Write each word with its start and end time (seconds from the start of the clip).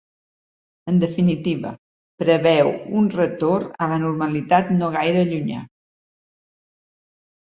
En 0.91 0.95
definitiva, 1.03 1.73
preveu 2.23 2.69
un 3.01 3.11
retorn 3.17 3.69
a 3.87 3.91
la 3.93 3.99
normalitat 4.07 4.73
no 4.81 4.91
gaire 4.97 5.23
llunyà. 5.33 5.61